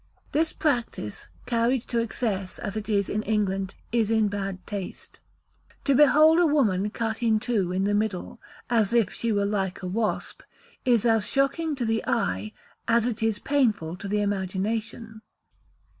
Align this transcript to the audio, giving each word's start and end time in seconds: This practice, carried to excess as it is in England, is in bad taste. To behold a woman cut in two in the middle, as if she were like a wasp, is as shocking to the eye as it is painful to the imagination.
This 0.31 0.51
practice, 0.51 1.27
carried 1.45 1.81
to 1.81 1.99
excess 1.99 2.57
as 2.57 2.75
it 2.75 2.89
is 2.89 3.07
in 3.07 3.21
England, 3.21 3.75
is 3.91 4.09
in 4.09 4.29
bad 4.29 4.65
taste. 4.65 5.19
To 5.83 5.93
behold 5.93 6.39
a 6.39 6.47
woman 6.47 6.89
cut 6.89 7.21
in 7.21 7.39
two 7.39 7.71
in 7.71 7.83
the 7.83 7.93
middle, 7.93 8.41
as 8.67 8.93
if 8.95 9.13
she 9.13 9.31
were 9.31 9.45
like 9.45 9.83
a 9.83 9.87
wasp, 9.87 10.41
is 10.85 11.05
as 11.05 11.29
shocking 11.29 11.75
to 11.75 11.85
the 11.85 12.03
eye 12.07 12.51
as 12.87 13.05
it 13.05 13.21
is 13.21 13.37
painful 13.37 13.95
to 13.97 14.07
the 14.07 14.21
imagination. 14.21 15.21